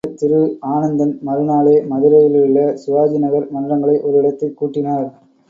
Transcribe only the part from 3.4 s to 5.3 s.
மன்றங்களை ஒரு இடத்தில் கூட்டினார்.